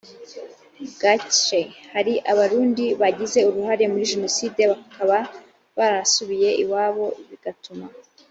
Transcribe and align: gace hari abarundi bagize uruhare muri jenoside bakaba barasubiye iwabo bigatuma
gace 1.01 1.59
hari 1.93 2.13
abarundi 2.31 2.85
bagize 3.01 3.39
uruhare 3.49 3.83
muri 3.91 4.09
jenoside 4.13 4.61
bakaba 4.71 5.17
barasubiye 5.77 6.49
iwabo 6.63 7.05
bigatuma 7.29 7.85